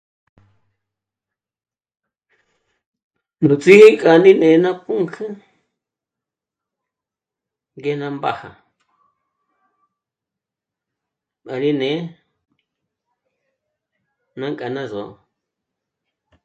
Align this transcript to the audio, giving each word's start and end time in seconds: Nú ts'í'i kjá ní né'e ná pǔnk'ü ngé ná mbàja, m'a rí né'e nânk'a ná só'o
Nú 3.47 3.53
ts'í'i 3.61 3.87
kjá 4.01 4.13
ní 4.23 4.31
né'e 4.41 4.57
ná 4.63 4.71
pǔnk'ü 4.85 5.27
ngé 7.79 7.93
ná 8.01 8.07
mbàja, 8.17 8.51
m'a 11.45 11.53
rí 11.61 11.71
né'e 11.79 11.97
nânk'a 14.39 14.67
ná 14.75 14.83
só'o 14.91 15.11